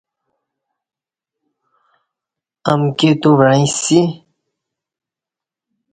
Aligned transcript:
امکی 2.71 3.09
تو 3.21 3.29
وعݩیسی 3.39 4.01